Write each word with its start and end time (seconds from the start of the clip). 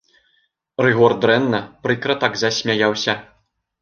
Рыгор 0.85 1.13
дрэнна, 1.25 1.61
прыкра 1.83 2.15
так 2.25 2.41
засмяяўся. 2.45 3.13